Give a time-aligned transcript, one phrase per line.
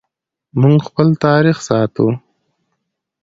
[0.59, 2.07] موږ خپل تاریخ ساتو